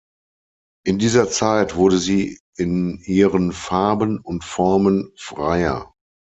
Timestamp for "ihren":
3.03-3.51